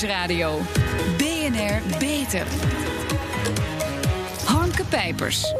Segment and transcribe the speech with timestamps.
[0.00, 0.60] Nieuwsradio.
[1.16, 2.46] BNR Beter.
[4.44, 5.54] Hanke Pijpers.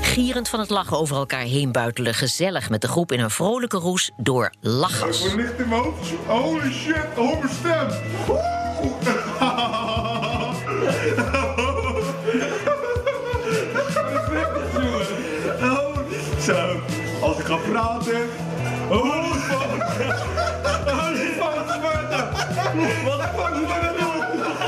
[0.00, 2.14] Gierend van het lachen over elkaar heen buitelen.
[2.14, 5.24] Gezellig met de groep in een vrolijke roes door lachgas.
[5.24, 6.10] Ik licht in mijn hoofd.
[6.26, 7.88] Holy shit, hoor mijn stem.
[8.28, 8.94] Oh,
[16.40, 16.80] Zo,
[17.20, 18.28] als ik ga praten.
[18.90, 19.58] Oh, fuck.
[20.86, 23.04] Oh, fuck, fuck.
[23.04, 23.23] Wat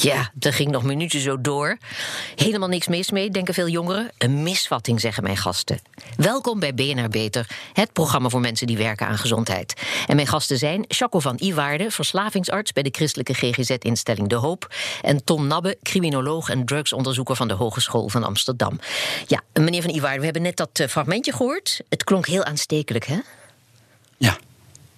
[0.00, 1.78] Ja, dat ging nog minuten zo door.
[2.34, 4.10] Helemaal niks mis mee, denken veel jongeren.
[4.18, 5.80] Een misvatting, zeggen mijn gasten.
[6.16, 9.82] Welkom bij BNR Beter, het programma voor mensen die werken aan gezondheid.
[10.06, 14.74] En mijn gasten zijn Jaco van Iwaarde, verslavingsarts bij de christelijke GGZ-instelling De Hoop.
[15.02, 18.78] En Tom Nabbe, criminoloog en drugsonderzoeker van de Hogeschool van Amsterdam.
[19.26, 21.80] Ja, meneer van Iwaarde, we hebben net dat eh, fragmentje gehoord.
[21.88, 23.18] Het klonk heel aanstekelijk, hè?
[24.16, 24.38] Ja.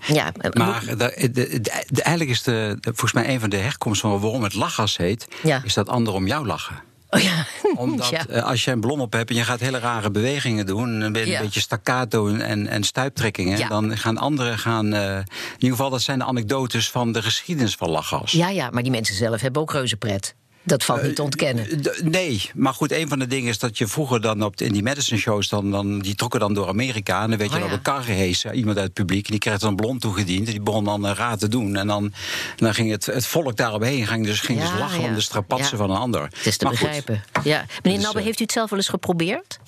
[0.07, 1.29] Ja, eh, Maar de,
[1.61, 5.29] de- eigenlijk is de, volgens mij een van de herkomsten van waarom het lachgas heet,
[5.43, 5.61] Ja.
[5.65, 6.77] is dat anderen om jou lachen.
[7.11, 7.47] Oh ja.
[7.77, 8.27] Omdat ja.
[8.27, 11.27] eh, als je een ballon op hebt en je gaat hele rare bewegingen doen, een,
[11.27, 11.41] Ja.
[11.41, 14.93] beetje staccato en, en stuiptrekkingen, dan gaan anderen gaan.
[14.95, 15.25] eh, in
[15.59, 18.33] ieder geval, dat zijn de anekdotes van de geschiedenis van lachgas.
[18.33, 20.35] ja, ja, maar die mensen zelf hebben ook reuze pret.
[20.63, 21.71] Dat valt niet te ontkennen.
[21.71, 24.57] Eh, D- Nee, maar goed, een van de dingen is dat je vroeger dan op
[24.57, 27.23] de, in die medicine shows, dan, dan, die trokken dan door Amerika.
[27.23, 27.77] En dan werd je Oh, op ja.
[27.77, 29.25] een kar gehezen, iemand uit het publiek.
[29.25, 30.47] En die kreeg dan een blond toegediend.
[30.47, 31.77] En die begon dan een raad te doen.
[31.77, 32.13] En dan,
[32.57, 35.09] dan ging het, het volk daaromheen ging dus, ging dus lachen ja.
[35.09, 36.23] om de strapatsen van een ander.
[36.23, 37.25] Het is te Maar goed, begrijpen.
[37.45, 37.65] Ja.
[37.83, 39.59] Meneer Dus, Nabbe, eh, heeft u het zelf wel eens geprobeerd?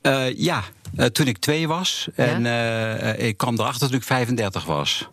[0.00, 0.62] eh, ja,
[0.96, 2.08] eh, toen ik twee was.
[2.14, 5.08] En eh, ik kwam erachter toen ik 35 was.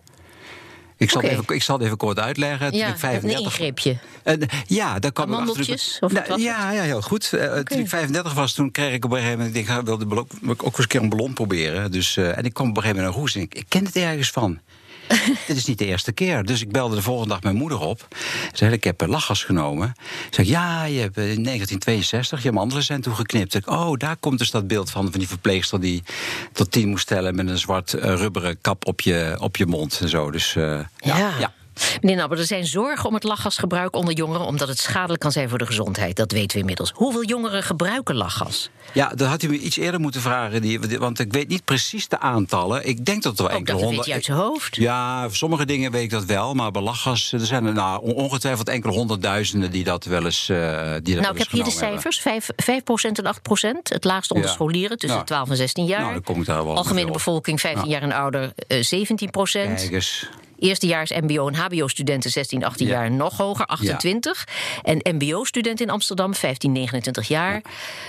[0.97, 2.69] Ik zal, even, ik zal het even kort uitleggen.
[2.69, 3.97] Toen ja, ik 35 een ingreepje.
[4.23, 5.33] En, ja, daar kwam.
[5.33, 7.33] Amandeltjes, of Nou, ja, ja, heel goed.
[7.33, 9.55] Eh, Toen ik 35 was, toen kreeg ik op een gegeven moment...
[9.55, 11.91] Ik ik wilde ik ook eens een keer een ballon proberen.
[11.91, 13.85] Dus, eh, en ik kwam op een gegeven moment naar Roes en ik, ik ken
[13.85, 14.59] het ergens van.
[15.47, 16.43] Dit is niet de eerste keer.
[16.43, 18.07] Dus ik belde de volgende dag mijn moeder op.
[18.09, 19.93] Ze zei, ik heb lachgas genomen.
[20.27, 23.55] Ik zeg, ja, je hebt eh, in 1962 je mandelen zijn toegeknipt.
[23.55, 25.79] Ik, oh, daar komt dus dat beeld van, van die verpleegster...
[25.79, 26.03] die
[26.51, 29.99] tot tien moest tellen met een zwart eh, rubberen kap op je, op je mond
[30.01, 30.31] en zo.
[30.31, 31.31] Dus eh, ja, Ja.
[31.39, 31.53] ja.
[32.01, 34.45] Meneer Nabbe, er zijn zorgen om het lachgasgebruik onder jongeren...
[34.45, 36.15] omdat het schadelijk kan zijn voor de gezondheid.
[36.15, 36.91] Dat weten we inmiddels.
[36.95, 38.69] Hoeveel jongeren gebruiken lachgas?
[38.93, 40.61] Ja, dat had u me iets eerder moeten vragen.
[40.61, 42.87] Die, want ik weet niet precies de aantallen.
[42.87, 44.09] Ik denk dat er wel enkele honderd...
[44.11, 44.75] uit zijn hoofd.
[44.75, 46.53] Ja, sommige dingen weet ik dat wel.
[46.53, 50.49] Maar bij lachgas er zijn er nou, on- ongetwijfeld enkele honderdduizenden die dat wel eens.
[50.49, 52.19] eh die dat Nou, wel ik heb hier de cijfers.
[52.19, 53.89] 5, 5% en 8%.
[53.89, 54.55] Het laagste onder Ja.
[54.55, 55.99] scholieren tussen Nou, 12 en 16 jaar.
[56.01, 59.91] nou, dan kom ik daar wel Algemene bevolking 15 jaar en ouder eh 17% Kijk
[59.91, 60.29] eens.
[60.63, 62.91] Eerstejaars MBO en HBO-studenten 16, 18 Ja.
[62.93, 64.47] jaar nog hoger, 28.
[64.81, 67.61] En MBO-studenten in Amsterdam, 15, 29 jaar.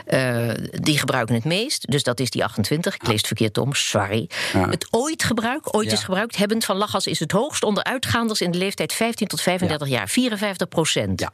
[0.07, 1.91] eh, die gebruiken het meest.
[1.91, 2.95] Dus dat is die 28.
[2.95, 4.29] Ik lees het verkeerd om, sorry.
[4.53, 8.51] Het ooit gebruik, ooit is gebruikt, hebbend van lachgas is het hoogst onder uitgaanders in
[8.51, 10.09] de leeftijd 15 tot 35 jaar.
[10.09, 11.21] 54 procent.
[11.21, 11.33] Ja.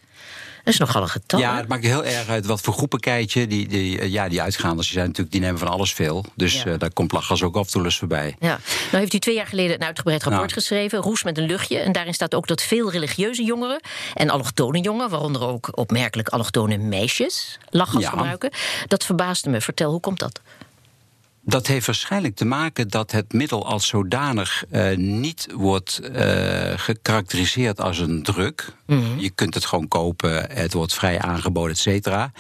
[0.65, 1.41] Dat is nogal een getal.
[1.41, 3.47] Ja, het maakt heel erg uit wat voor groepen kijk je.
[3.47, 6.25] Die, die, eh, ja, die uitgaanders die zijn natuurlijk, die nemen van alles veel.
[6.35, 6.65] Dus Ja.
[6.73, 8.37] eh, daar komt lachgas ook af en toe eens voorbij.
[8.41, 8.49] Ja.
[8.91, 10.53] Nou heeft u twee jaar geleden een uitgebreid rapport Nou.
[10.61, 11.79] geschreven, Roes met een luchtje.
[11.79, 13.81] En daarin staat ook dat veel religieuze jongeren
[14.15, 18.11] en allochtone jongeren, waaronder ook opmerkelijk allochtone meisjes, lachgas Ja.
[18.11, 18.51] gebruiken.
[18.87, 19.61] Dat verbaasde me.
[19.61, 20.41] Vertel, hoe komt dat?
[21.51, 27.81] Dat heeft waarschijnlijk te maken dat het middel als zodanig eh, niet wordt eh, gekarakteriseerd
[27.81, 28.73] als een druk.
[29.17, 32.33] Je kunt het gewoon kopen, het wordt vrij aangeboden, et cetera.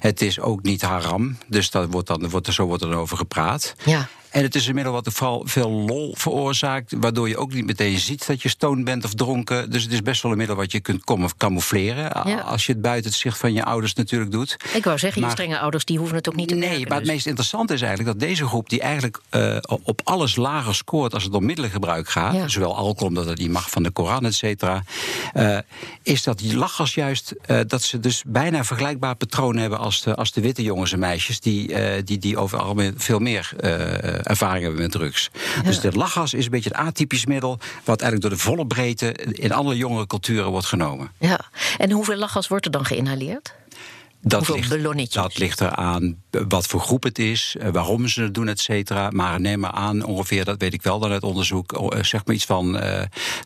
[0.00, 2.98] Het is ook niet haram, dus daar wordt dan, wordt er, zo wordt er dan
[2.98, 3.74] over gepraat.
[3.84, 4.08] Ja.
[4.30, 7.98] En het is een middel wat vooral veel lol veroorzaakt, waardoor je ook niet meteen
[7.98, 9.70] ziet dat je stoned bent of dronken.
[9.70, 11.02] Dus het is best wel een middel wat je kunt
[11.36, 12.28] camoufleren.
[12.28, 12.38] Ja.
[12.40, 14.56] Als je het buiten het zicht van je ouders natuurlijk doet.
[14.74, 16.96] Ik wou zeggen, je strenge ouders die hoeven het ook niet te Nee, merken, maar
[16.96, 17.12] het dus.
[17.14, 21.24] meest interessante is eigenlijk dat deze groep, die eigenlijk eh, op alles lager scoort als
[21.24, 22.48] het om middelengebruik gaat, Ja.
[22.48, 24.82] zowel alcohol omdat het niet mag van de Koran, et cetera,
[25.32, 25.58] eh,
[26.02, 30.14] is dat die lachgas juist eh, dat ze dus bijna vergelijkbaar patroon hebben als de,
[30.14, 31.74] als de witte jongens en meisjes, die,
[32.04, 33.52] die, die over het algemeen veel meer
[34.22, 35.30] ervaring hebben met drugs.
[35.64, 39.12] Dus de lachgas is een beetje een atypisch middel, wat eigenlijk door de volle breedte
[39.32, 41.10] in alle jongere culturen wordt genomen.
[41.18, 41.40] Ja.
[41.78, 43.54] En hoeveel lachgas wordt er dan geïnhaleerd?
[44.20, 45.22] Dat Hoeveel ligt, ballonnetjes?
[45.22, 46.16] dat ligt eraan
[46.48, 49.10] wat voor groep het is, eh, waarom ze het doen, et cetera.
[49.10, 52.34] Maar neem maar aan, ongeveer, dat weet ik wel dan uit onderzoek, eh, zeg maar
[52.34, 53.02] iets van eh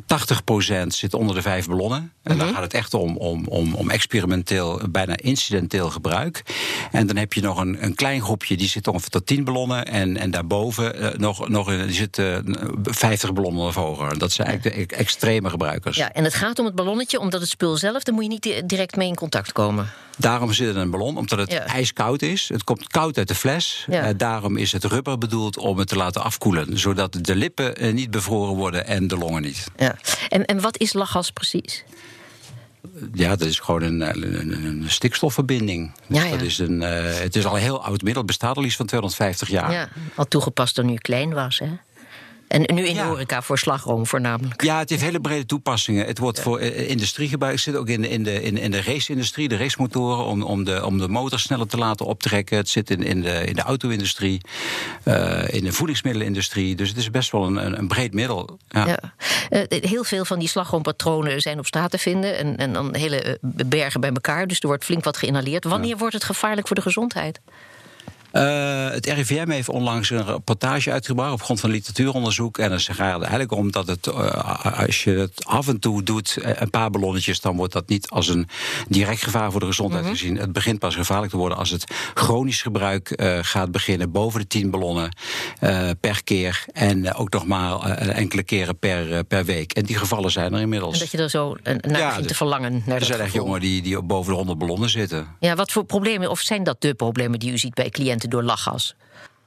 [0.07, 2.13] 80% zit onder de vijf ballonnen.
[2.23, 2.45] En Mhm.
[2.45, 6.43] dan gaat het echt om, om, om, om experimenteel, bijna incidenteel gebruik.
[6.91, 9.87] En dan heb je nog een, een klein groepje, die zit ongeveer tot 10 ballonnen.
[9.87, 12.37] En, en daarboven nog, nog die zit eh,
[12.83, 14.19] 50 ballonnen of hoger.
[14.19, 15.97] Dat zijn eigenlijk de e- extreme gebruikers.
[15.97, 18.43] Ja, en het gaat om het ballonnetje, omdat het spul zelf, daar moet je niet
[18.43, 19.91] di- direct mee in contact komen.
[20.19, 21.65] Daarom zit er een ballon, omdat het Ja.
[21.67, 22.49] ijskoud is.
[22.49, 23.87] Het komt koud uit de fles.
[23.91, 24.03] Ja.
[24.03, 26.79] Eh, daarom is het rubber bedoeld om het te laten afkoelen.
[26.79, 29.65] Zodat de lippen eh, niet bevroren worden en de longen niet.
[29.77, 29.97] Ja.
[30.29, 31.85] En, en wat is lachgas precies?
[33.15, 35.93] Ja, dat is gewoon een, een, stikstofverbinding.
[36.09, 36.31] Dus Ja, ja.
[36.31, 38.23] Dat is een, eh, het is al een heel oud middel.
[38.23, 39.73] Het bestaat al iets van 250 jaar.
[39.73, 41.69] Ja, al toegepast toen u klein was, hè?
[42.53, 43.07] En nu in de Ja.
[43.07, 44.63] horeca voor slagroom voornamelijk.
[44.63, 46.07] Ja, het heeft hele brede toepassingen.
[46.07, 47.65] Het wordt voor eh, industrie gebruikt.
[47.65, 50.65] Het zit ook in, de- in de, in, in de race-industrie, de racemotoren, om, om,
[50.65, 52.57] de, om de motor sneller te laten optrekken.
[52.57, 54.41] Het zit in, in de, in de auto-industrie,
[55.05, 56.75] eh, in de voedingsmiddelenindustrie.
[56.75, 58.59] Dus het is best wel een, een, breed middel.
[58.69, 58.87] Ja.
[58.87, 58.99] Ja.
[59.49, 62.39] Eh, heel veel van die slagroompatronen zijn op straat te vinden.
[62.39, 64.47] En, en dan hele bergen bij elkaar.
[64.47, 65.65] Dus er wordt flink wat geïnhaleerd.
[65.65, 67.41] Wanneer wordt het gevaarlijk voor de gezondheid?
[68.33, 72.59] Eh, het RIVM heeft onlangs een rapportage uitgebracht op grond van literatuuronderzoek.
[72.59, 76.37] En dan gaat eigenlijk om dat het, eh, als je het af en toe doet,
[76.37, 78.49] eh, een paar ballonnetjes, dan wordt dat niet als een
[78.89, 80.37] direct gevaar voor de gezondheid gezien.
[80.37, 81.85] Het begint pas gevaarlijk te worden als het
[82.15, 85.17] chronisch gebruik gaat beginnen boven de 10 ballonnen
[86.01, 86.65] per keer.
[86.73, 89.73] En ook nog maar enkele keren per, per week.
[89.73, 90.93] En die gevallen zijn er inmiddels.
[90.95, 92.83] En dat je er zo naar Ja, begint te de- verlangen.
[92.87, 95.27] Naar er zijn echt jongeren die, die op boven de 100 ballonnen zitten.
[95.41, 98.43] Ja, wat voor problemen, of zijn dat de problemen die u ziet bij cliënten door
[98.43, 98.95] lachgas?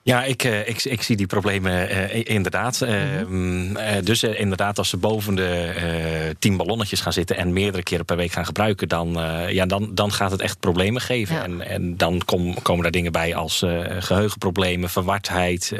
[0.08, 2.80] Ja, ik, eh, ik, ik zie die problemen eh, inderdaad.
[2.80, 3.76] Mhm.
[3.76, 7.84] eh, dus eh, inderdaad, als ze boven de eh, tien ballonnetjes gaan zitten en meerdere
[7.84, 11.36] keren per week gaan gebruiken, dan, eh, ja, dan, dan gaat het echt problemen geven.
[11.36, 11.44] Ja.
[11.44, 15.72] En, en dan kom- komen daar dingen bij als eh, geheugenproblemen, verwardheid,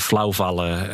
[0.00, 0.88] flauwvallen,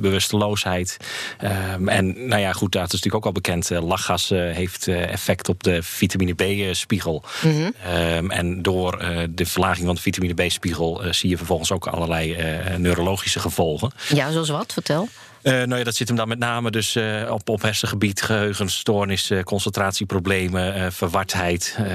[0.00, 0.96] bewusteloosheid.
[1.38, 3.70] Ehm, en nou ja, goed, dat is natuurlijk ook al bekend.
[3.70, 7.22] lachgas heeft effect op de vitamine B-spiegel.
[7.44, 7.70] Mhm.
[7.84, 12.34] Ehm, en door eh, de verlaging van de vitamine B-spiegel zie je vervolgens ook allerlei
[12.34, 13.90] eh, neurologische gevolgen.
[14.08, 14.72] Ja, zoals wat?
[14.72, 15.08] Vertel.
[15.42, 19.44] Eh, nou ja, dat zit hem dan met name dus eh, op, op hersengebied, geheugenstoornissen,
[19.44, 21.86] concentratieproblemen, eh, verwardheid, eh,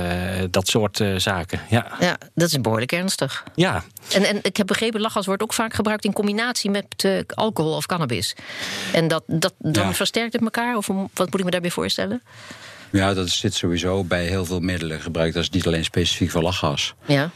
[0.51, 1.59] dat soort eh, zaken.
[1.69, 1.87] Ja.
[1.99, 3.43] Ja, dat is behoorlijk ernstig.
[3.55, 3.83] ja.
[4.13, 7.75] En, en ik heb begrepen, lachgas wordt ook vaak gebruikt in combinatie met eh, alcohol
[7.75, 8.35] of cannabis.
[8.93, 9.93] En dat, dat, dan Ja.
[9.93, 10.75] versterkt het elkaar?
[10.77, 12.21] Of wat moet ik me daarbij voorstellen?
[12.91, 15.33] Ja, dat zit sowieso bij heel veel middelen gebruikt.
[15.33, 16.93] Dat is niet alleen specifiek voor lachgas.
[17.05, 17.29] Ja.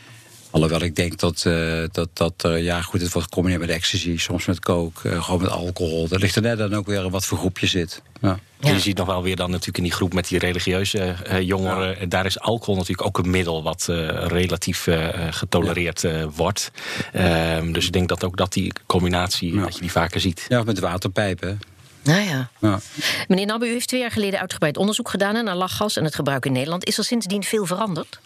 [0.51, 4.18] Alhoewel ik denk dat, eh, dat, dat eh, ja goed, het wordt gecombineerd met ecstasy,
[4.18, 6.07] soms met coke, eh, gewoon met alcohol.
[6.07, 8.01] Dat ligt er net dan ook weer wat voor groep je zit.
[8.21, 8.39] Ja.
[8.59, 12.09] Je ziet nog wel weer dan natuurlijk in die groep met die religieuze eh, jongeren.
[12.09, 16.06] Daar is alcohol natuurlijk ook een middel wat eh, relatief eh, getolereerd
[16.36, 16.71] wordt.
[17.13, 19.62] Ehm, dus ik denk dat ook dat die combinatie, Ja.
[19.62, 20.45] dat je die vaker ziet.
[20.48, 21.59] ja, met waterpijpen.
[22.03, 22.50] Nou ja.
[22.59, 22.80] Ja.
[23.27, 26.45] Meneer Nabbe, u heeft twee jaar geleden uitgebreid onderzoek gedaan naar lachgas en het gebruik
[26.45, 26.86] in Nederland.
[26.86, 28.19] Is er sindsdien veel veranderd?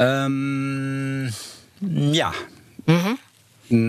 [0.00, 1.24] Ehm,
[2.12, 2.32] ja.
[2.84, 3.12] Mhm.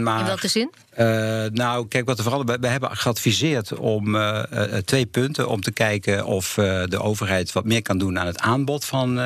[0.03, 0.71] Maar, In welke zin?
[0.89, 1.05] eh,
[1.51, 2.59] nou, kijk wat er verandert.
[2.59, 5.47] We hebben geadviseerd om eh, eh, twee punten.
[5.49, 6.53] Om te kijken of
[6.85, 9.19] de overheid wat meer kan doen aan het aanbod van,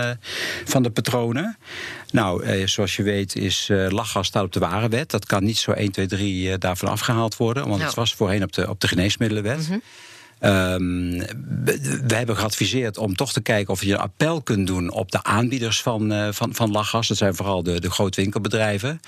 [0.66, 1.58] van de patronen.
[2.12, 5.12] Nou, zoals je weet is lachgas staat op de warenwet.
[5.12, 7.64] Dat kan niet zo 1, 2, 3 eh, daarvan afgehaald worden.
[7.64, 7.86] Want Nou.
[7.88, 9.68] het was voorheen op de, op de geneesmiddelenwet.
[9.70, 9.80] Ehm,
[10.40, 15.12] we, we hebben geadviseerd om toch te kijken of je een appel kunt doen op
[15.12, 17.08] de aanbieders van, eh, van, van lachgas.
[17.08, 19.00] Dat zijn vooral de, de grote winkelbedrijven.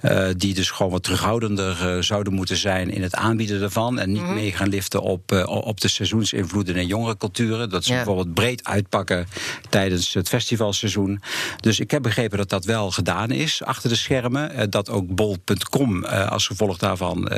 [0.00, 3.98] eh, die dus gewoon wat terughoudender eh, zouden moeten zijn in het aanbieden ervan.
[3.98, 7.70] En niet mee gaan liften op, op de seizoensinvloeden en jongerenculturen.
[7.70, 7.96] Dat ze Ja.
[7.96, 9.26] bijvoorbeeld breed uitpakken
[9.68, 11.20] tijdens het festivalseizoen.
[11.60, 14.70] Dus ik heb begrepen dat dat wel gedaan is achter de schermen.
[14.70, 17.30] Dat ook bol.com als gevolg daarvan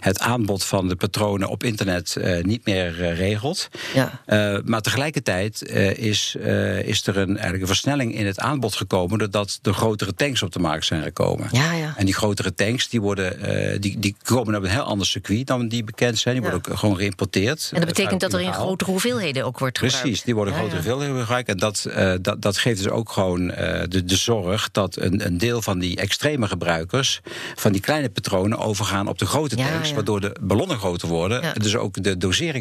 [0.00, 3.68] het aanbod van de patronen op internet niet meer eh, regelt.
[3.94, 4.20] Ja.
[4.26, 6.36] Eh, maar tegelijkertijd eh, is,
[6.84, 9.18] is er een, eigenlijk een versnelling in het aanbod gekomen.
[9.18, 11.48] doordat de grotere tanks op de markt zijn gekomen.
[11.52, 11.94] Ja, ja.
[11.96, 15.68] En die grotere tanks die worden, die, die komen op een heel ander circuit dan
[15.68, 16.34] die bekend zijn.
[16.34, 17.70] Die worden ook gewoon geïmporteerd.
[17.72, 20.02] En dat betekent dat er in grotere hoeveelheden ook wordt gebruikt.
[20.02, 21.48] Precies, die worden grotere hoeveelheden gebruikt.
[21.48, 21.86] En dat,
[22.20, 25.96] dat, dat geeft dus ook gewoon de, de zorg dat een, een deel van die
[25.96, 27.20] extreme gebruikers
[27.54, 29.92] van die kleine patronen overgaan op de grote tanks.
[29.92, 31.42] Waardoor de ballonnen groter worden.
[31.54, 32.16] Dus ook de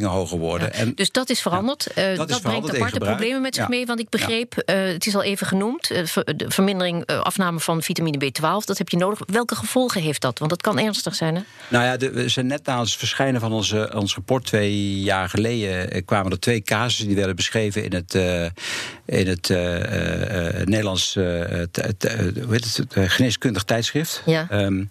[0.06, 0.74] hoger worden.
[0.74, 1.88] En Dus dat is veranderd.
[1.88, 3.70] Eh, dat brengt aparte problemen met zich Ja.
[3.70, 3.86] mee.
[3.86, 6.04] Want ik begreep, eh, het is al even genoemd, eh,
[6.36, 8.66] de vermindering, afname van vitamine B12.
[8.66, 9.20] Dat heb je nodig.
[9.26, 10.40] Welke gevolgen heeft dat?
[10.40, 11.42] Want dat kan ernstig zijn, hè?
[11.68, 15.30] Nou ja, de, we zijn net na het verschijnen van onze, ons rapport twee jaar
[15.30, 18.14] geleden kwamen er twee casussen die werden beschreven in het,
[19.06, 19.50] in het
[20.68, 21.18] Nederlands
[22.90, 24.22] geneeskundig tijdschrift.
[24.26, 24.48] Ja.
[24.50, 24.84] Ehm,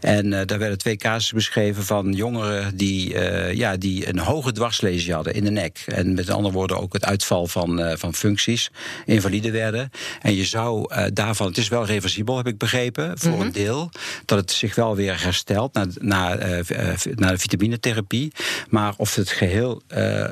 [0.00, 3.18] en daar werden twee casussen beschreven van jongeren die,
[3.56, 5.84] ja, die een hoge hoge dwarslesie hadden in de nek.
[5.86, 8.70] En met andere woorden ook het uitval van, eh, van functies,
[9.04, 9.90] invalide werden.
[10.22, 13.90] En je zou eh, daarvan, het is wel reversibel, heb ik begrepen, voor een deel.
[14.24, 18.32] Dat het zich wel weer herstelt na, na, eh, na de vitaminetherapie.
[18.68, 20.24] Maar of het geheel eh,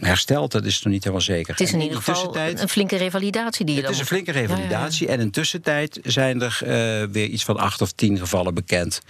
[0.00, 1.52] herstelt, dat is nog niet helemaal zeker.
[1.52, 4.00] Het is in ieder de geval een flinke revalidatie die je het dan...
[4.00, 5.08] is een flinke revalidatie.
[5.08, 6.58] En in tussentijd zijn er
[7.10, 9.00] weer iets van acht of tien gevallen bekend.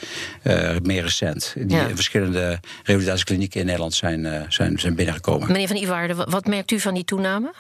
[0.82, 1.54] meer recent.
[1.56, 1.86] Die Ja.
[1.86, 5.52] in verschillende revalidatieklinieken in Nederland zijn, eh, zijn, zijn binnengekomen.
[5.52, 7.52] Meneer Van Iwaarde, wa- wat merkt u van die toename?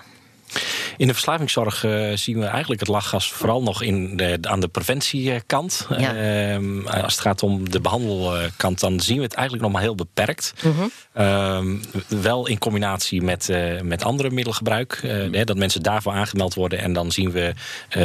[0.96, 4.68] In de verslavingszorg eh, zien we eigenlijk het lachgas vooral nog in de, aan de
[4.68, 5.86] preventiekant.
[5.98, 6.14] Ja.
[6.14, 9.94] Ehm, als het gaat om de behandelkant, dan zien we het eigenlijk nog maar heel
[9.94, 10.52] beperkt.
[10.62, 10.84] Mhm.
[11.12, 11.76] Ehm,
[12.08, 15.00] wel in combinatie met, eh, met andere middelgebruik.
[15.02, 16.78] eh, hè, dat mensen daarvoor aangemeld worden.
[16.78, 17.54] En dan zien we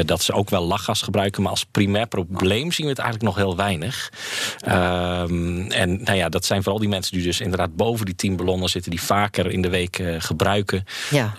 [0.06, 1.42] dat ze ook wel lachgas gebruiken.
[1.42, 4.12] Maar als primair probleem zien we het eigenlijk nog heel weinig.
[4.60, 8.36] Ehm, en nou ja, dat zijn vooral die mensen die dus inderdaad boven die 10
[8.36, 8.92] ballonnen zitten.
[8.92, 10.84] Die vaker in de week gebruiken.
[11.10, 11.36] Ja.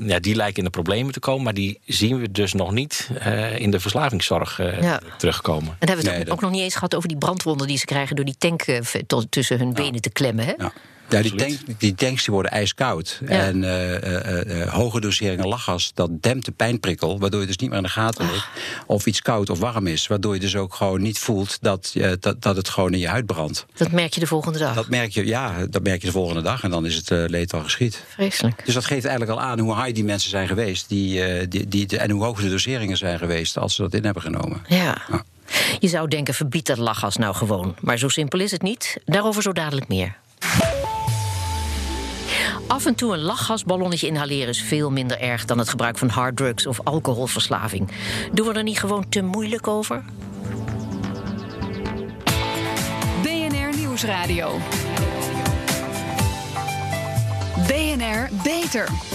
[0.00, 3.10] Ja, die lijken in de problemen te komen, maar die zien we dus nog niet
[3.18, 5.00] eh, in de verslavingszorg eh, Ja.
[5.18, 5.68] terugkomen.
[5.68, 7.66] En dan hebben we het Nee, ook, ook nog niet eens gehad over die brandwonden
[7.66, 10.44] die ze krijgen door die tank eh, tot- tussen hun benen te klemmen.
[10.44, 10.52] Hè?
[10.56, 10.72] Ja.
[11.08, 13.20] Ja, die, tank, die tanks die worden ijskoud.
[13.22, 13.28] Ja.
[13.28, 17.18] En eh, eh, eh, hoge doseringen lachgas, dat dempt de pijnprikkel.
[17.18, 18.30] Waardoor je dus niet meer in de gaten Ah.
[18.30, 18.46] hebt
[18.86, 20.06] of iets koud of warm is.
[20.06, 23.08] Waardoor je dus ook gewoon niet voelt dat, eh, dat, dat het gewoon in je
[23.08, 23.66] huid brandt.
[23.76, 24.74] Dat merk je de volgende dag.
[24.74, 26.62] Dat merk je, ja, dat merk je de volgende dag.
[26.62, 28.04] En dan is het eh, leed al geschied.
[28.08, 28.62] Vreselijk.
[28.64, 30.88] Dus dat geeft eigenlijk al aan hoe high die mensen zijn geweest.
[30.88, 34.04] Die, eh, die, die, en hoe hoog de doseringen zijn geweest als ze dat in
[34.04, 34.62] hebben genomen.
[34.68, 35.02] Ja.
[35.10, 35.24] Ja.
[35.78, 37.76] Je zou denken, verbied dat lachgas nou gewoon.
[37.80, 38.96] Maar zo simpel is het niet.
[39.04, 40.16] Daarover zo dadelijk meer.
[42.68, 46.66] Af en toe een lachgasballonnetje inhaleren is veel minder erg dan het gebruik van harddrugs
[46.66, 47.88] of alcoholverslaving.
[48.32, 50.04] Doen we er niet gewoon te moeilijk over?
[53.22, 54.58] BNR Nieuwsradio.
[57.66, 59.07] BNR Beter.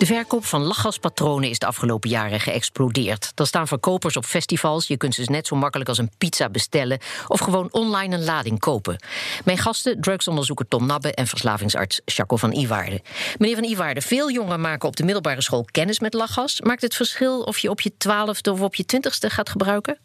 [0.00, 3.32] De verkoop van lachgaspatronen is de afgelopen jaren geëxplodeerd.
[3.34, 4.86] Dan staan verkopers op festivals.
[4.86, 8.58] Je kunt ze net zo makkelijk als een pizza bestellen of gewoon online een lading
[8.58, 8.96] kopen.
[9.44, 13.02] Mijn gasten, drugsonderzoeker Tom Nabbe en verslavingsarts Jaco van Iwaarde.
[13.38, 16.60] Meneer van Iwaarde, veel jongeren maken op de middelbare school kennis met lachgas.
[16.60, 19.98] Maakt het verschil of je op je twaalfde of op je twintigste gaat gebruiken?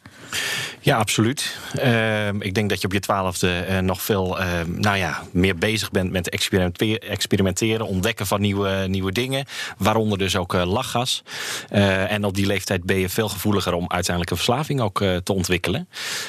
[0.81, 1.57] Ja, absoluut.
[1.73, 5.55] Ehm, ik denk dat je op je twaalfde eh, nog veel ehm, nou ja, meer
[5.55, 9.45] bezig bent met experimenter- experimenteren, ontdekken van nieuwe, nieuwe dingen.
[9.77, 11.23] Waaronder dus ook eh, lachgas.
[11.69, 15.33] Eh, en op die leeftijd ben je veel gevoeliger om uiteindelijk een verslaving ook te
[15.33, 15.87] ontwikkelen.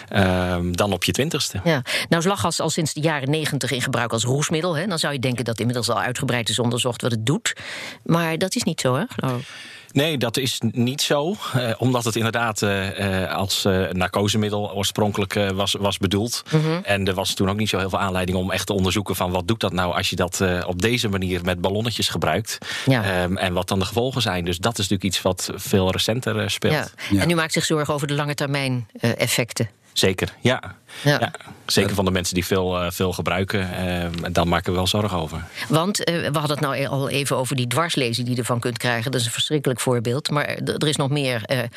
[0.09, 1.61] ehm, dan op je twintigste.
[1.65, 1.83] Ja.
[2.09, 4.77] Nou is lachgas al sinds de jaren negentig in gebruik als roesmiddel.
[4.77, 4.87] Hè?
[4.87, 7.57] Dan zou je denken dat inmiddels al uitgebreid is onderzocht wat het doet.
[8.05, 9.01] Maar dat is niet zo, hè?
[9.01, 9.45] ik.
[9.93, 11.35] Nee, dat is niet zo.
[11.55, 16.43] eh, omdat het inderdaad eh, eh, als eh, narcosemiddel oorspronkelijk eh, was, was bedoeld.
[16.53, 16.79] Mhm.
[16.83, 19.31] En er was toen ook niet zo heel veel aanleiding om echt te onderzoeken van
[19.31, 22.59] wat doet dat nou als je dat eh, op deze manier met ballonnetjes gebruikt.
[22.87, 23.05] Ja.
[23.23, 24.45] Ehm, en wat dan de gevolgen zijn.
[24.45, 26.73] Dus dat is natuurlijk iets wat veel recenter eh, speelt.
[26.73, 26.87] Ja.
[27.11, 27.21] Ja.
[27.23, 29.69] En u maakt zich zorgen over de lange termijn eh, effecten.
[29.99, 30.63] Zeker, ja.
[31.03, 31.19] Ja.
[31.21, 31.31] Ja.
[31.67, 33.73] Zeker van de mensen die veel, eh, veel gebruiken.
[33.75, 35.45] ehm, daar maken we wel zorgen over.
[35.69, 38.79] Want eh, we hadden het nou al even over die dwarslezing die je ervan kunt
[38.79, 39.11] krijgen.
[39.11, 40.31] Dat is een verschrikkelijk voorbeeld.
[40.31, 41.69] Maar er er is nog meer, eh, eh,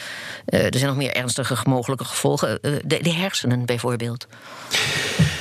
[0.65, 2.61] er zijn nog meer ernstige mogelijke gevolgen.
[2.61, 4.27] Eh, de, de hersenen bijvoorbeeld.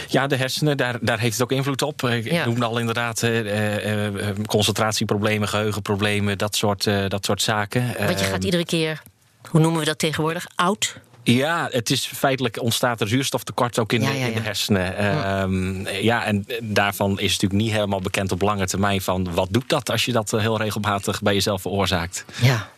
[0.09, 2.03] Ja, de hersenen, daar, daar heeft het ook invloed op.
[2.03, 2.45] Ik Ja.
[2.45, 7.83] noemde al inderdaad eh, eh, eh, concentratieproblemen, geheugenproblemen, dat soort, eh, dat soort zaken.
[7.99, 9.03] Want je Ehm, gaat iedere keer,
[9.51, 10.47] hoe noemen we dat tegenwoordig?
[10.55, 11.01] Oud?
[11.33, 14.45] Ja, het is feitelijk ontstaat er zuurstoftekort ook in, Ja, de, ja, in de ja.
[14.45, 14.97] hersenen.
[14.97, 19.69] Ehm, ja, en daarvan is natuurlijk niet helemaal bekend op lange termijn van wat doet
[19.69, 22.25] dat als je dat eh, heel regelmatig bij jezelf veroorzaakt.
[22.41, 22.69] Ja.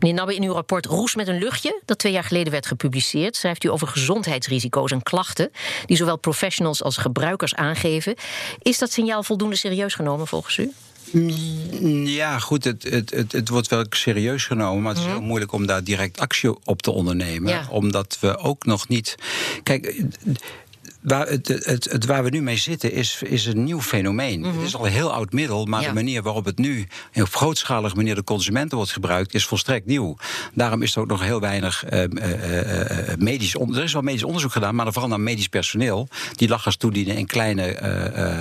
[0.00, 3.36] Meneer Nabbe, in uw rapport Roes met een luchtje, dat twee jaar geleden werd gepubliceerd,
[3.36, 5.50] schrijft u over gezondheidsrisico's en klachten
[5.86, 8.14] die zowel professionals als gebruikers aangeven.
[8.62, 10.72] Is dat signaal voldoende serieus genomen volgens u?
[12.04, 15.52] Ja, goed, het, het, het, het wordt wel serieus genomen, maar het is heel moeilijk
[15.52, 17.52] om daar direct actie op te ondernemen.
[17.52, 17.66] Ja.
[17.70, 19.14] Omdat we ook nog niet.
[19.62, 20.02] Kijk.
[21.04, 24.42] Waar, het, het, het, waar we nu mee zitten is, is een nieuw fenomeen.
[24.42, 25.88] Het is al een heel oud middel, maar Ja.
[25.88, 30.16] de manier waarop het nu op grootschalige manier de consumenten wordt gebruikt, is volstrekt nieuw.
[30.54, 33.78] Daarom is er ook nog heel weinig eh, eh, eh, medisch onderzoek.
[33.78, 36.08] Er is wel medisch onderzoek gedaan, maar vooral naar medisch personeel.
[36.34, 37.72] Die lachgas toedienen in kleine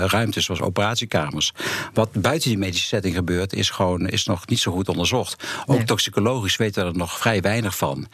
[0.07, 1.51] ruimtes, zoals operatiekamers.
[1.93, 5.43] Wat buiten die medische setting gebeurt, is, gewoon, is nog niet zo goed onderzocht.
[5.65, 5.85] Ook Nee.
[5.85, 8.07] toxicologisch weten we er nog vrij weinig van.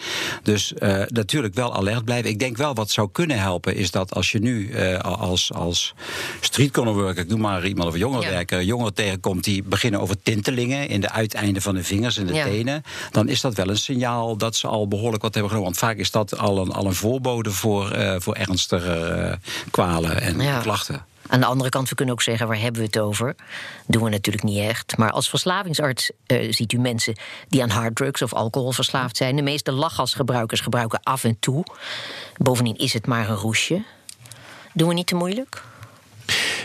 [0.43, 0.73] Dus
[1.07, 2.29] natuurlijk wel alert blijven.
[2.29, 5.93] Ik denk wel wat zou kunnen helpen, is dat als je nu eh, als, als
[6.39, 10.87] street corner worker, ik noem maar iemand of jongerenwerker, jongeren tegenkomt die beginnen over tintelingen
[10.87, 12.43] in de uiteinden van de vingers en de Ja.
[12.43, 15.71] tenen, dan is dat wel een signaal dat ze al behoorlijk wat hebben genomen.
[15.73, 19.33] Want vaak is dat al een, al een voorbode voor, eh, voor ernstige eh,
[19.71, 20.59] kwalen en Ja.
[20.59, 21.05] klachten.
[21.31, 23.35] Aan de andere kant, we kunnen ook zeggen, waar hebben we het over?
[23.87, 24.97] Doen we natuurlijk niet echt.
[24.97, 26.11] Maar als verslavingsarts
[26.49, 27.15] ziet u mensen
[27.49, 29.35] die aan harddrugs of alcohol verslaafd zijn.
[29.35, 31.63] De meeste lachgasgebruikers gebruiken af en toe.
[32.37, 33.83] Bovendien is het maar een roesje.
[34.73, 35.61] Doen we niet te moeilijk?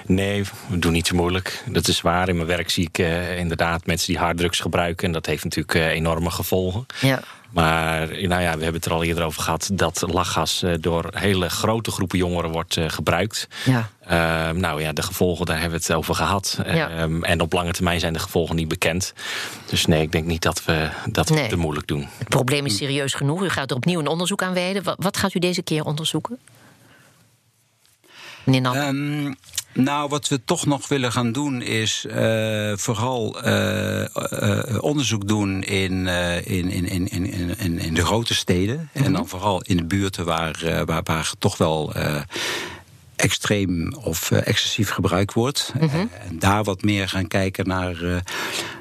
[0.06, 1.62] Nee, we doen niet zo moeilijk.
[1.66, 2.28] Dat is waar.
[2.28, 5.06] In mijn werk zie ik eh, inderdaad mensen die harddrugs gebruiken.
[5.06, 6.86] En dat heeft natuurlijk eh, enorme gevolgen.
[7.00, 7.20] Ja.
[7.50, 11.08] Maar nou ja, we hebben het er al eerder over gehad dat lachgas eh, door
[11.10, 13.48] hele grote groepen jongeren wordt eh, gebruikt.
[13.64, 13.88] Ja.
[14.06, 16.58] Ehm, nou ja, de gevolgen, daar hebben we het over gehad.
[16.66, 16.90] Ja.
[16.90, 19.12] Ehm, en op lange termijn zijn de gevolgen niet bekend.
[19.66, 21.48] Dus nee, ik denk niet dat we dat Nee.
[21.48, 22.08] te moeilijk doen.
[22.18, 23.42] Het probleem is serieus genoeg.
[23.42, 24.82] U gaat er opnieuw een onderzoek aan wijden.
[24.96, 26.38] Wat gaat u deze keer onderzoeken?
[28.44, 29.32] Ehm,
[29.72, 35.62] nou, wat we toch nog willen gaan doen is eh, vooral eh, eh, onderzoek doen
[35.62, 36.06] in,
[36.44, 37.08] in, in, in,
[37.58, 38.88] in, in, de grote steden.
[38.92, 41.92] En dan vooral in de buurten waar, waar, waar toch wel
[43.16, 45.72] extreem of eh, excessief gebruik wordt.
[45.80, 48.16] Eh, en daar wat meer gaan kijken naar, eh,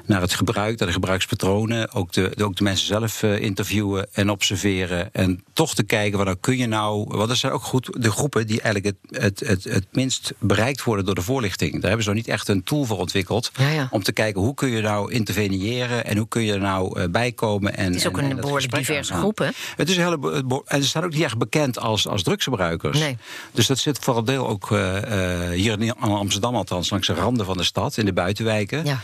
[0.06, 1.92] naar het gebruik, naar de gebruikspatronen.
[1.92, 5.08] Ook de, de- ook de mensen zelf interviewen en observeren.
[5.12, 7.04] En toch te kijken, wat nou kun je nou...
[7.08, 10.82] Want dat zijn ook goed de groepen die eigenlijk het, het, het, het minst bereikt
[10.84, 11.72] worden door de voorlichting.
[11.72, 13.50] Daar hebben ze nog niet echt een tool voor ontwikkeld.
[13.58, 13.88] Ja, ja.
[13.90, 16.04] Om te kijken, hoe kun je nou interveneren...
[16.04, 17.76] en hoe kun je er nou eh, bijkomen.
[17.76, 19.48] En, Het is ook en- een en behoorlijk diverse groep, hè?
[19.76, 22.98] Het is een hele, en ze staan ook niet echt bekend als, als drugsgebruikers.
[22.98, 23.16] Nee.
[23.52, 27.46] Dus dat zit voor deel ook eh, eh, hier in Amsterdam althans, langs de randen
[27.46, 28.84] van de stad, in de buitenwijken.
[28.84, 29.00] Ja.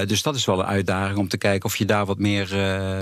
[0.00, 2.46] Eh, dus dat is wel een uitdaging om te kijken of je daar wat meer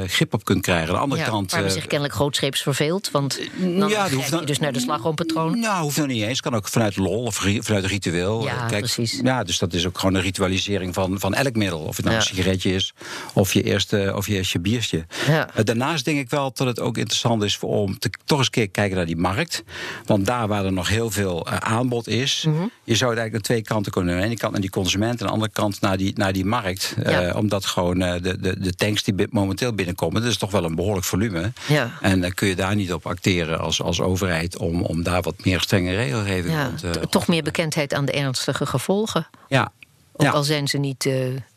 [0.07, 0.89] grip op kunt krijgen.
[0.89, 1.51] Aan de andere Ja, kant.
[1.53, 3.11] waar zich kennelijk grootscheeps verveelt.
[3.11, 5.61] Want dan ja, hoeft je dan- dus naar de slagroompatroon.
[5.61, 6.41] Nou, hoeft nog niet eens.
[6.41, 8.45] Kan ook vanuit lol of ri- vanuit ritueel.
[8.45, 9.21] Ja, precies.
[9.23, 11.79] Ja, dus dat is ook gewoon een ritualisering van, van elk middel.
[11.81, 12.23] Of het nou Ja.
[12.23, 12.93] een sigaretje is,
[13.33, 15.07] of je eerste, of je eerste biertje.
[15.27, 15.49] Ja.
[15.65, 18.69] Daarnaast denk ik wel dat het ook interessant is om te, toch eens een keer
[18.69, 19.63] kijken naar die markt.
[20.07, 22.57] Want daar waar er nog heel veel eh, aanbod is, Mhm.
[22.85, 24.23] je zou het eigenlijk aan twee kanten kunnen doen.
[24.23, 26.33] Aan de ene kant naar die consument, en aan de andere kant naar die, naar
[26.33, 26.95] die markt.
[27.03, 30.65] Eh, omdat gewoon eh, de, de, de tanks die momenteel binnenkomen, dat is toch wel
[30.65, 31.53] een behoorlijk volume.
[31.69, 31.91] Ja.
[32.01, 35.45] En dan kun je daar niet op acteren als, als overheid om, om daar wat
[35.45, 39.27] meer strenge regelgeving Ja, rond, eh, t- toch meer bekendheid aan de ernstige gevolgen.
[39.49, 39.73] Ja.
[40.13, 41.09] Ook al zijn ze niet,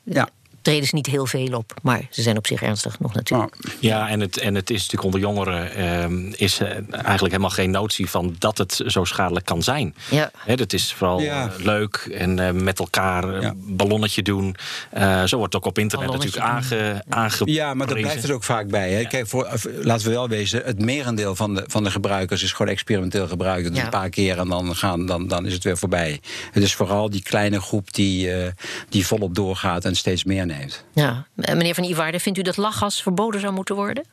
[0.04, 0.30] Ja.
[0.64, 1.74] Treden ze niet heel veel op.
[1.82, 3.56] Maar ze zijn op zich ernstig nog natuurlijk.
[3.80, 7.72] Ja, en het, en het is natuurlijk onder jongeren ehm, is eh, eigenlijk helemaal geen
[7.72, 9.96] notie van dat het zo schadelijk kan zijn.
[10.10, 10.32] Ja.
[10.38, 11.46] Hè, dat is vooral Ja.
[11.58, 13.54] eh, leuk en eh, met elkaar een Ja.
[13.56, 14.56] ballonnetje doen.
[14.92, 17.62] Eh, zo wordt het ook op internet Ballonnetje natuurlijk aange, aangeprezen.
[17.62, 18.92] Ja, maar daar blijft het ook vaak bij.
[18.92, 19.06] Hè.
[19.06, 22.52] Kijk, voor, of, laten we wel wezen, het merendeel van de, van de gebruikers is
[22.52, 23.68] gewoon experimenteel gebruikt.
[23.68, 23.84] Dat Ja.
[23.84, 26.20] een paar keer en dan, gaan, dan, dan is het weer voorbij.
[26.52, 28.52] Het is vooral die kleine groep die, eh,
[28.90, 30.52] die volop doorgaat en steeds meer neemt.
[30.94, 31.26] Ja.
[31.36, 34.04] Meneer Van Iwaarde, vindt u dat lachgas verboden zou moeten worden?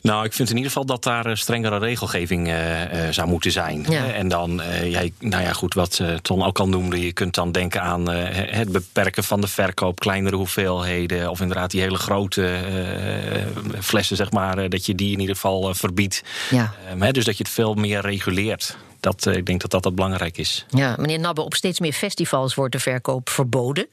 [0.00, 3.52] Nou, ik vind in ieder geval dat daar eh, strengere regelgeving eh, eh, zou moeten
[3.52, 3.86] zijn.
[3.88, 4.06] Ja.
[4.12, 7.34] En dan, eh, ja, nou ja, goed, wat eh, Ton ook al noemde, je kunt
[7.34, 11.96] dan denken aan eh, het beperken van de verkoop, kleinere hoeveelheden, of inderdaad die hele
[11.96, 16.22] grote eh, flessen, zeg maar, eh, dat je die in ieder geval verbiedt.
[16.50, 16.74] Ja.
[16.88, 18.76] Ehm, hè, dus dat je het veel meer reguleert.
[19.06, 20.66] Dat, eh, ik denk dat dat, dat belangrijk is.
[20.68, 23.86] Ja, meneer Nabbe, op steeds meer festivals wordt de verkoop verboden.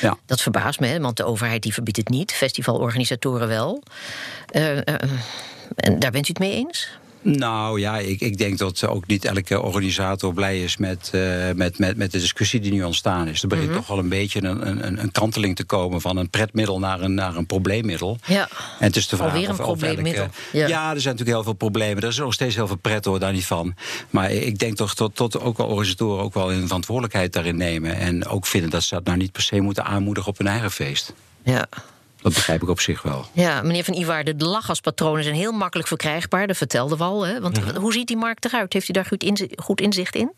[0.00, 0.18] Ja.
[0.26, 2.32] Dat verbaast me, hè, want de overheid die verbiedt het niet.
[2.32, 3.82] Festivalorganisatoren wel.
[4.46, 5.10] Eh, eh,
[5.74, 6.98] en daar bent u het mee eens?
[7.28, 11.20] Nou ja, ik, ik denk dat ook niet elke organisator blij is met, eh,
[11.54, 13.42] met, met, met de discussie die nu ontstaan is.
[13.42, 13.76] Er begint Mhm.
[13.76, 17.14] toch wel een beetje een, een, een kanteling te komen van een pretmiddel naar een,
[17.14, 18.18] naar een probleemmiddel.
[18.26, 18.48] Ja.
[18.78, 20.22] En het is de vraag Alweer een of- of probleemmiddel.
[20.22, 20.66] elke- Ja.
[20.66, 20.94] Ja.
[20.94, 22.02] er zijn natuurlijk heel veel problemen.
[22.02, 23.74] Er is nog steeds heel veel pret hoor, daar niet van.
[24.10, 27.96] Maar ik denk toch tot, tot ook wel organisatoren ook wel een verantwoordelijkheid daarin nemen.
[27.96, 30.70] En ook vinden dat ze dat nou niet per se moeten aanmoedigen op hun eigen
[30.70, 31.12] feest.
[31.42, 31.66] Ja.
[32.26, 33.26] Dat begrijp ik op zich wel.
[33.32, 36.46] Ja, meneer Van Iwaarde, de lachgaspatronen zijn heel makkelijk verkrijgbaar.
[36.46, 37.26] Dat vertelde we al.
[37.26, 37.40] Hè?
[37.40, 38.72] Want hoe ziet die markt eruit?
[38.72, 39.08] Heeft u daar
[39.56, 40.32] goed inzicht in?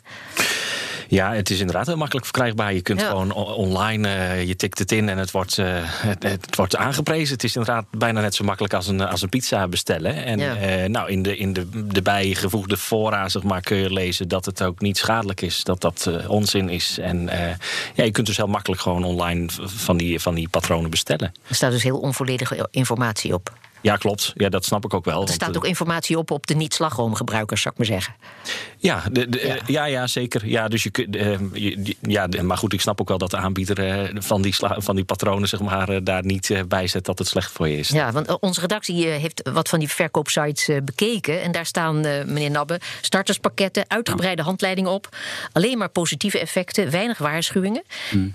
[1.11, 2.75] Ja, het is inderdaad heel makkelijk verkrijgbaar.
[2.75, 3.09] Je kunt Ja.
[3.09, 7.35] gewoon online, eh, je tikt het in en het wordt, eh, het, het wordt aangeprezen.
[7.35, 10.25] Het is inderdaad bijna net zo makkelijk als een, als een pizza bestellen.
[10.25, 10.57] En Ja.
[10.57, 14.44] eh, nou, in de, in de, de bijgevoegde fora zeg maar, kun je lezen dat
[14.44, 15.64] het ook niet schadelijk is.
[15.64, 16.99] Dat dat onzin is.
[16.99, 17.29] En
[17.94, 21.33] ja, je kunt dus heel makkelijk gewoon online van die, van die patronen bestellen.
[21.49, 23.53] Er staat dus heel onvolledige informatie op.
[23.83, 24.33] Ja, klopt.
[24.35, 25.14] Ja, dat snap ik ook wel.
[25.14, 28.14] Er want, staat eh, ook informatie op op de niet-slagroomgebruikers, zou ik maar zeggen.
[28.79, 29.55] Ja, de, de, Ja.
[29.55, 29.61] ja.
[29.67, 30.47] ja, ja, zeker.
[30.47, 33.37] Ja, dus je, eh, je- ja, de- maar goed, ik snap ook wel dat de
[33.37, 36.87] aanbieder eh, van, die sla- van die patronen zeg maar, eh, daar niet eh, bij
[36.87, 37.88] zet dat het slecht voor je is.
[37.88, 41.43] Ja, want eh, onze redactie eh, heeft wat van die verkoopsites eh, bekeken.
[41.43, 45.17] En daar staan, eh, meneer Nabbe, starterspakketten, uitgebreide handleidingen op.
[45.53, 47.83] Alleen maar positieve effecten, weinig waarschuwingen.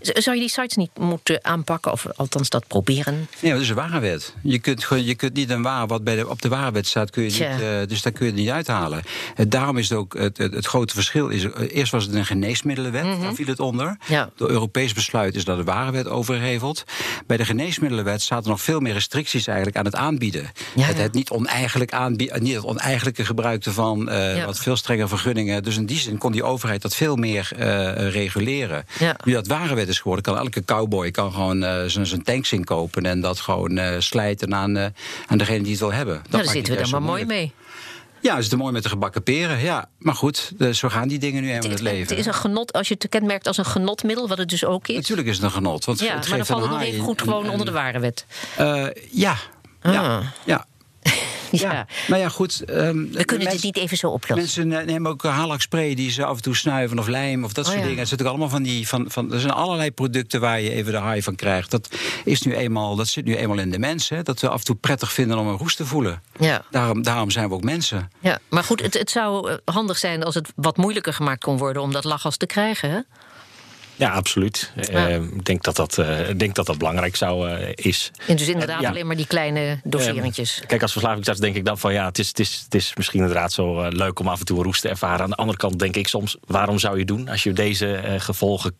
[0.02, 3.28] Z- Zou je die sites niet moeten aanpakken, of althans dat proberen?
[3.40, 4.34] Nee, dat is een warenwet.
[4.44, 6.88] Je kunt, gewoon- je kunt het niet een waar wat bij de, op de waarwet
[6.88, 9.02] staat, kun je niet, eh, dus daar kun je het niet uithalen.
[9.36, 11.28] Eh, daarom is het ook het, het, het grote verschil.
[11.28, 13.98] Is, eh, eerst was het een geneesmiddelenwet, daar viel het onder.
[14.08, 14.30] Ja.
[14.36, 16.84] Door Europees besluit is dat de waarwet overheveld.
[17.28, 20.52] Bij de geneesmiddelenwet zaten nog veel meer restricties eigenlijk aan het aanbieden.
[20.76, 24.06] Ja, het, het niet, oneigenlijk aanbieden, niet het oneigenlijke gebruik ervan,
[24.46, 25.64] wat veel strenger vergunningen.
[25.64, 27.52] Dus in die zin kon die overheid dat veel meer
[28.10, 28.86] reguleren.
[29.24, 33.40] Nu dat warenwet is geworden, kan elke cowboy kan gewoon zijn tanks inkopen en dat
[33.40, 34.94] gewoon slijten aan,
[35.28, 36.16] aan degene die het wil hebben.
[36.16, 37.54] Dat Nou, daar zitten we het dan maar mooi mee.
[38.22, 39.60] Ja, is het mooi met de gebakken peren.
[39.60, 42.18] Ja, maar goed, dus zo gaan die dingen nu eenmaal in het Het leven.
[42.18, 44.96] is een genot, als je het kenmerkt als een genotmiddel, wat het dus ook is.
[44.96, 45.86] Natuurlijk is het een genot.
[45.86, 47.72] Want Ja, het maar geeft dan valt het nog even en- goed gewoon onder de
[47.72, 48.26] ware wet.
[48.58, 48.66] Eh,
[49.12, 49.36] ja.
[49.82, 49.90] Ja.
[49.90, 49.94] Ah.
[49.94, 50.22] ja.
[50.44, 50.66] Ja.
[51.60, 51.86] Ja.
[52.08, 52.62] Nou ja, goed.
[52.66, 54.38] ehm, We kunnen dit niet even zo oplossen.
[54.68, 57.66] Mensen eh, nemen ook haalakspray die ze af en toe snuiven of lijm of dat
[57.66, 57.88] Oh, soort ja.
[57.88, 58.00] dingen.
[58.02, 58.88] Het zit ook allemaal van die.
[58.88, 61.72] Van, van, er zijn allerlei producten waar je even de high van krijgt.
[61.72, 64.24] Dat, is nu eenmaal, dat zit nu eenmaal in de mensen.
[64.26, 66.22] Dat we af en toe prettig vinden om een roest te voelen.
[66.40, 66.66] Ja.
[66.72, 68.12] Daarom, daarom zijn we ook mensen.
[68.20, 71.58] Ja, maar goed, het, het zou eh, handig zijn als het wat moeilijker gemaakt kon
[71.58, 72.90] worden om dat lachgas te krijgen.
[72.92, 73.00] Hè?
[74.04, 74.72] Ja, absoluut.
[74.76, 75.08] Ja.
[75.08, 78.12] Eh, Ik denk dat dat, eh, denk dat dat belangrijk zou eh, is.
[78.28, 78.90] En dus inderdaad Ja.
[78.90, 80.62] alleen maar die kleine doseringjes.
[80.68, 83.20] Kijk, als verslavingsarts denk ik dan van ja, het is, het is, het is misschien
[83.20, 85.24] inderdaad zo leuk om af en toe een roest te ervaren.
[85.24, 88.76] Aan de andere kant denk ik soms, waarom zou je doen als je deze gevolgen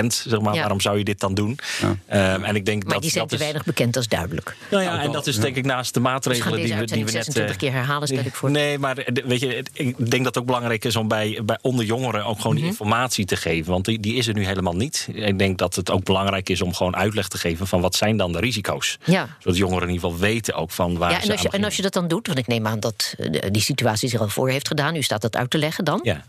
[0.00, 0.24] kent?
[0.28, 0.60] Zeg maar, Ja.
[0.60, 1.58] waarom zou je dit dan doen?
[2.06, 4.08] Ehm, en ik denk maar dat die zijn dat te is, weinig bekend, dat is
[4.08, 4.56] duidelijk.
[4.70, 7.04] Nou ja, en dat is denk ik naast de Dus maatregelen deze die we, die
[7.04, 7.24] we net.
[7.24, 8.50] 26 eh, keer herhalen, stel ik voor.
[8.50, 11.58] Nee, maar eh, weet je, ik denk dat het ook belangrijk is om bij, bij
[11.62, 12.60] onder jongeren ook gewoon Mhm.
[12.62, 13.72] die informatie te geven.
[13.72, 15.08] Want die, die is er nu helemaal niet.
[15.12, 18.16] Ik denk dat het ook belangrijk is om gewoon uitleg te geven van wat zijn
[18.16, 18.98] dan de risico's.
[19.04, 19.28] Ja.
[19.38, 21.58] Zodat jongeren in ieder geval weten ook van waar Ja, ze en als, je, aan
[21.58, 24.20] en als je dat dan doet, want ik neem aan dat eh, die situatie zich
[24.20, 26.00] al voor heeft gedaan, u staat dat uit te leggen dan?
[26.02, 26.24] Ja.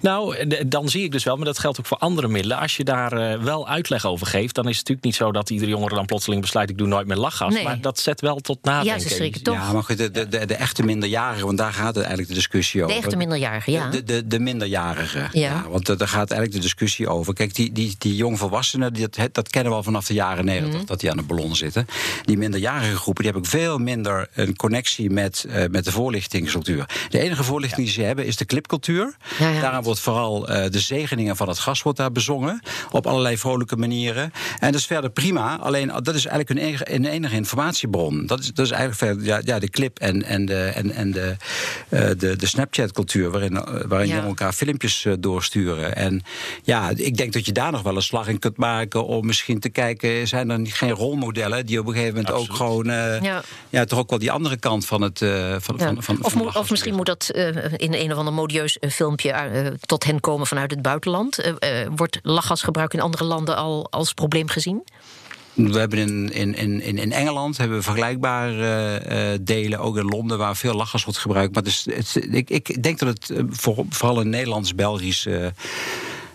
[0.00, 2.58] Nou, dan zie ik dus wel, maar dat geldt ook voor andere middelen.
[2.58, 5.50] Als je daar eh, wel uitleg over geeft, dan is het natuurlijk niet zo dat
[5.50, 7.54] iedere jongere dan plotseling besluit: ik doe nooit meer lachgas.
[7.54, 7.64] Nee.
[7.64, 9.02] Maar dat zet wel tot nadenken.
[9.02, 9.54] Ja, ze schrikken toch.
[9.54, 12.34] Ja, maar goed, de, de, de, de echte minderjarigen, want daar gaat het eigenlijk de
[12.34, 12.94] discussie over.
[12.96, 13.90] De echte minderjarigen, ja.
[13.90, 15.28] De, de, de minderjarigen.
[15.32, 15.46] Ja.
[15.48, 15.64] Ja.
[15.68, 17.34] want daar gaat eigenlijk de discussie over.
[17.34, 20.76] Kijk, die, die, die jongvolwassenen, die, dat, dat kennen we al vanaf de jaren negentig,
[20.78, 20.86] Mhm.
[20.86, 21.86] dat die aan de ballon zitten.
[22.24, 26.84] Die minderjarige groepen, die hebben ook veel minder een connectie met, eh, met de voorlichtingsstructuur.
[27.08, 29.16] De enige voorlichting die ze hebben is de clipcultuur.
[29.38, 29.60] Ja, ja.
[29.60, 32.60] Daaraan wordt vooral eh, de zegeningen van het gas wordt daar bezongen.
[32.90, 34.32] Op allerlei vrolijke manieren.
[34.58, 35.58] En dat is verder prima.
[35.60, 38.26] Alleen dat is eigenlijk hun enige, hun enige informatiebron.
[38.26, 41.10] Dat is, dat is eigenlijk verder, ja, ja, de clip en, en de, en, en
[41.12, 41.36] de,
[41.88, 43.30] eh, de, de Snapchat-cultuur.
[43.30, 45.96] Waarin, eh, waarin jongeren elkaar filmpjes doorsturen.
[45.96, 46.22] En
[46.62, 49.06] ja, ik denk dat je daar nog wel een slag in kunt maken.
[49.06, 52.52] Om misschien te kijken, zijn er niet, geen rolmodellen die op een gegeven moment ook
[52.56, 52.90] gewoon.
[52.90, 53.42] eh, Ja.
[53.70, 53.84] ja.
[53.84, 55.22] toch ook wel die andere kant van het.
[55.22, 55.84] eh, van, Ja.
[55.86, 57.30] van, van, of, van of misschien moet dat
[57.76, 58.90] in een of ander modieus eh,
[59.32, 61.38] eh, tot hen komen vanuit het buitenland.
[61.38, 64.84] Eh, eh, wordt lachgasgebruik in andere landen al als probleem gezien?
[65.54, 70.56] We hebben in, in, in, in Engeland hebben we vergelijkbare delen, ook in Londen, waar
[70.56, 71.54] veel lachgas wordt gebruikt.
[71.54, 75.26] Maar is, het, ik, ik denk dat het voor, vooral een Nederlands-Belgisch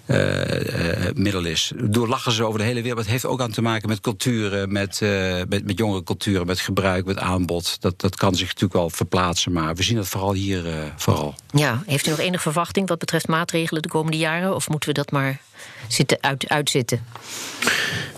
[0.06, 1.72] eh, eh, middel is.
[1.76, 3.00] Door lachen ze over de hele wereld.
[3.00, 6.60] Het heeft ook aan te maken met culturen, met, eh, met, met jongere culturen, met
[6.60, 7.82] gebruik, met aanbod.
[7.82, 11.36] Dat, dat kan zich natuurlijk wel verplaatsen, maar we zien het vooral hier eh, vooral.
[11.52, 14.56] Ja, heeft u nog enige verwachting wat betreft maatregelen de komende jaren?
[14.56, 15.40] Of moeten we dat maar
[15.88, 17.06] zitten uit, uitzitten?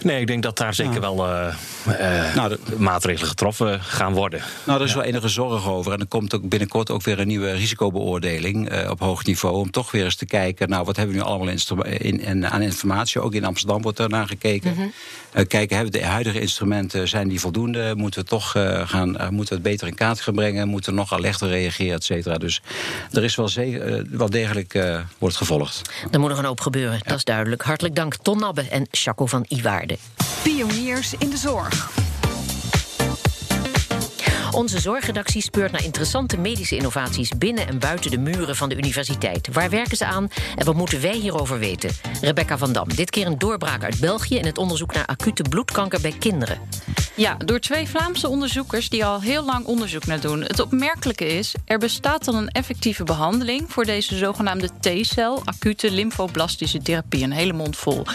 [0.02, 1.48] Nee, ik denk dat daar zeker wel eh,
[2.28, 4.40] eh, Nou, de- maatregelen getroffen gaan worden.
[4.66, 5.94] Nou, daar is wel enige zorg over.
[5.94, 9.56] En er komt ook binnenkort ook weer een nieuwe risicobeoordeling eh, op hoog niveau.
[9.56, 11.48] Om toch weer eens te kijken, nou, wat hebben we nu allemaal
[11.84, 13.22] in, in, aan informatie?
[13.22, 14.74] Ook in Amsterdam wordt er naar gekeken.
[14.74, 14.88] Mhm.
[15.32, 17.94] Eh, kijken, hebben de huidige instrumenten, zijn die voldoende?
[17.96, 20.68] Moeten we toch eh, gaan, eh, moeten we het beter in kaart gaan brengen?
[20.68, 22.38] Moeten we nog alerter reageren, et cetera?
[22.38, 22.62] Dus
[23.12, 23.50] er is wel,
[24.10, 25.82] wel degelijk eh, wordt gevolgd.
[26.12, 27.35] Er moet nog een hoop gebeuren, dat is duidelijk.
[27.36, 29.98] Hartelijk dank Ton Nabbe en Chaco van Iwaarde.
[30.44, 31.92] Pioniers in de zorg.
[34.52, 39.50] Onze zorgredactie speurt naar interessante medische innovaties binnen en buiten de muren van de universiteit.
[39.52, 41.90] Waar werken ze aan en wat moeten wij hierover weten?
[42.22, 46.02] Rebecca van Dam, dit keer een doorbraak uit België in het onderzoek naar acute bloedkanker
[46.02, 46.60] bij kinderen.
[47.16, 50.42] Ja, door twee Vlaamse onderzoekers die al heel lang onderzoek naar doen.
[50.42, 56.82] Het opmerkelijke is, er bestaat dan een effectieve behandeling voor deze zogenaamde T-cel, acute lymfoblastische
[56.82, 58.06] therapie, een hele mond vol.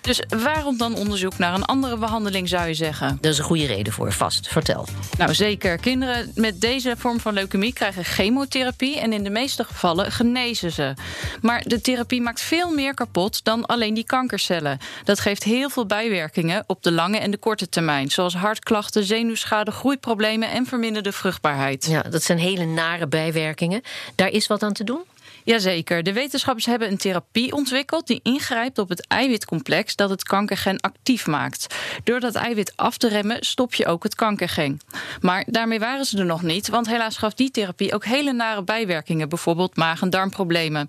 [0.00, 3.18] Dus waarom dan onderzoek naar een andere behandeling, zou je zeggen?
[3.20, 4.48] Daar is een goede reden voor, vast.
[4.48, 4.86] Vertel.
[5.18, 5.78] Nou, zeker.
[5.78, 10.94] Kinderen met deze vorm van leukemie krijgen chemotherapie en in de meeste gevallen genezen ze.
[11.40, 14.78] Maar de therapie maakt veel meer kapot dan alleen die kankercellen.
[15.04, 19.70] Dat geeft heel veel bijwerkingen op de lange en de korte termijn, zoals hartklachten, zenuwschade,
[19.70, 21.86] groeiproblemen en verminderde vruchtbaarheid.
[21.86, 23.82] Ja, dat zijn hele nare bijwerkingen.
[24.14, 25.02] Daar is wat aan te doen?
[25.44, 26.02] Jazeker.
[26.02, 31.26] De wetenschappers hebben een therapie ontwikkeld die ingrijpt op het eiwitcomplex dat het kankergen actief
[31.26, 31.74] maakt.
[32.04, 34.80] Door dat eiwit af te remmen stop je ook het kankergen.
[35.20, 38.62] Maar daarmee waren ze er nog niet, want helaas gaf die therapie ook hele nare
[38.64, 40.88] bijwerkingen, bijvoorbeeld maag- en darmproblemen.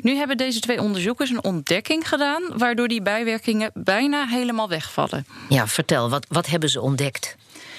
[0.00, 5.26] Nu hebben deze twee onderzoekers een ontdekking gedaan waardoor die bijwerkingen bijna helemaal wegvallen.
[5.48, 7.36] Ja, vertel, wat, wat hebben ze ontdekt?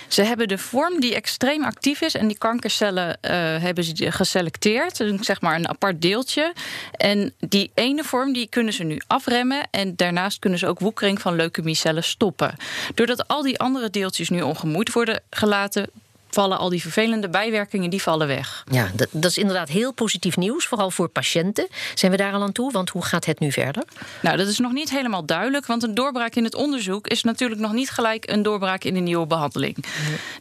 [0.08, 5.04] Ze hebben de vorm die extreem actief is en die kankercellen uh, hebben ze geselecteerd,
[5.20, 6.54] zeg maar een apart deeltje.
[6.92, 11.22] En die ene vorm die kunnen ze nu afremmen en daarnaast kunnen ze ook woekering
[11.22, 12.56] van leukemiecellen stoppen.
[12.94, 15.90] Doordat al die andere deeltjes nu ongemoeid worden gelaten,
[16.30, 18.64] vallen al die vervelende bijwerkingen die vallen weg.
[18.72, 21.68] Ja, dat, dat, is inderdaad heel positief nieuws, vooral voor patiënten.
[21.94, 22.72] Zijn we daar al aan toe?
[22.72, 23.84] Want hoe gaat het nu verder?
[24.22, 27.62] Nou, dat is nog niet helemaal duidelijk, want een doorbraak in het onderzoek is natuurlijk
[27.62, 29.86] nog niet gelijk een doorbraak in een nieuwe behandeling.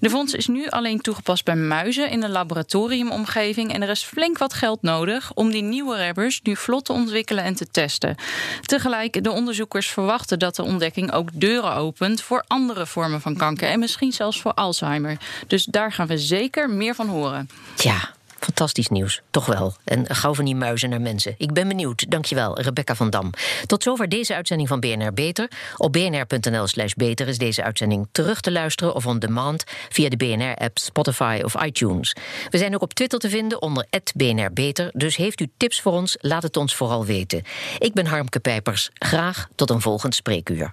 [0.01, 4.39] De fonds is nu alleen toegepast bij muizen in een laboratoriumomgeving en er is flink
[4.39, 8.17] wat geld nodig om die nieuwe rebbers nu vlot te ontwikkelen en te testen.
[8.63, 13.69] Tegelijk, de onderzoekers verwachten dat de ontdekking ook deuren opent voor andere vormen van kanker
[13.69, 15.17] en misschien zelfs voor Alzheimer.
[15.47, 17.49] Dus daar daar gaan we zeker meer van horen.
[17.77, 19.75] Ja, Fantastisch nieuws, toch wel.
[19.85, 21.35] En gauw van die muizen naar mensen.
[21.39, 22.11] Ik ben benieuwd.
[22.11, 23.31] Dankjewel, Rebecca van Dam.
[23.67, 25.51] Tot zover deze uitzending van BNR Beter.
[25.77, 28.95] Op bnr.nl slash beter is deze uitzending terug te luisteren...
[28.95, 32.17] of on demand via de BNR-app, Spotify of iTunes.
[32.51, 34.91] We zijn ook op Twitter te vinden onder BNR Beter.
[34.93, 37.43] Dus heeft u tips voor ons, laat het ons vooral weten.
[37.79, 38.91] Ik ben Harmke Pijpers.
[38.95, 40.73] Graag tot een volgend spreekuur.